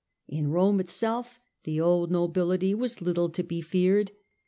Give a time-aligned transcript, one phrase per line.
[0.27, 4.13] In Rome itself the old nobility was little to be feared.